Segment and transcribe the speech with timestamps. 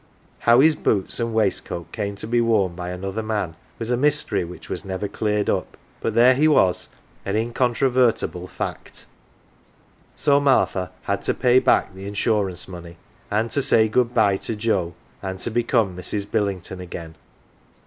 [0.49, 3.95] How his boots and his waistcoat came to be worn by another man was a
[3.97, 5.77] mystery which was never cleared up.
[5.99, 6.89] But there he was,
[7.23, 9.05] an incontrovertible fact;
[10.15, 12.97] so Martha had to pay back the insurance money,
[13.29, 16.25] 168 AUNT JINNY and to say good bye to Joe, and to Income Mi's.
[16.25, 17.15] Billington again.